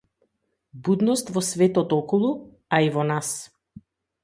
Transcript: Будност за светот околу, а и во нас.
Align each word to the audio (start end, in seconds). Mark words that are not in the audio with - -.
Будност 0.87 1.29
за 1.35 1.43
светот 1.51 1.95
околу, 1.99 2.33
а 2.79 2.83
и 2.89 2.91
во 2.99 3.07
нас. 3.13 3.33